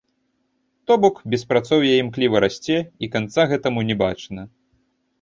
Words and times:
То 0.91 0.97
бок, 1.03 1.19
беспрацоўе 1.35 1.93
імкліва 2.05 2.37
расце, 2.47 2.81
і 3.05 3.13
канца 3.19 3.49
гэтаму 3.55 3.89
не 3.95 4.03
бачна. 4.05 4.53